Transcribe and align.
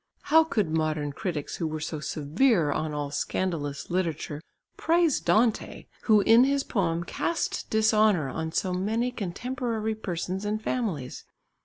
How 0.33 0.43
could 0.43 0.71
modern 0.75 1.13
critics 1.13 1.57
who 1.57 1.67
were 1.67 1.79
so 1.79 1.99
severe 1.99 2.71
on 2.71 2.91
all 2.91 3.11
scandalous 3.11 3.91
literature 3.91 4.41
praise 4.75 5.19
Dante, 5.19 5.85
who 6.05 6.21
in 6.21 6.43
his 6.43 6.63
poem 6.63 7.03
cast 7.03 7.69
dishonour 7.69 8.27
on 8.27 8.51
so 8.51 8.73
many 8.73 9.11
contemporary 9.11 9.93
persons 9.93 10.43
and 10.43 10.59
families? 10.59 11.23